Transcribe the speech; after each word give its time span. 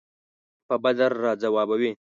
په 0.67 0.73
بد 0.83 0.97
راځوابوي. 1.23 1.91